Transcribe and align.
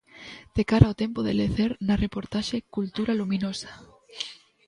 De 0.57 0.63
cara 0.69 0.85
ao 0.87 0.99
tempo 1.03 1.19
de 1.27 1.33
lecer, 1.39 1.71
na 1.87 1.95
reportaxe 2.05 2.57
'Cultura 2.73 3.17
luminosa'. 3.21 3.75